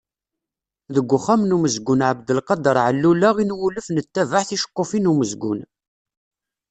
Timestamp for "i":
3.41-3.45